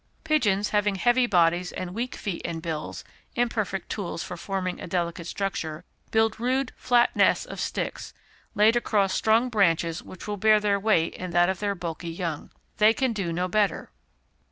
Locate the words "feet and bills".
2.15-3.03